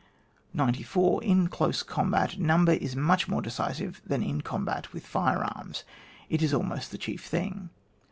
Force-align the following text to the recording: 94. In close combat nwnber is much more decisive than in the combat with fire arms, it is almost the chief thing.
94. 0.55 1.23
In 1.23 1.47
close 1.47 1.83
combat 1.83 2.31
nwnber 2.31 2.75
is 2.75 2.95
much 2.95 3.27
more 3.27 3.39
decisive 3.39 4.01
than 4.03 4.23
in 4.23 4.37
the 4.37 4.43
combat 4.43 4.91
with 4.93 5.05
fire 5.05 5.43
arms, 5.43 5.83
it 6.27 6.41
is 6.41 6.55
almost 6.55 6.89
the 6.89 6.97
chief 6.97 7.23
thing. 7.27 7.69